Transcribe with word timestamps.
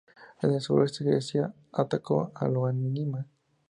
En 0.41 0.49
el 0.49 0.61
suroeste, 0.61 1.03
Grecia 1.03 1.53
atacó 1.71 2.31
Ioánina. 2.41 3.27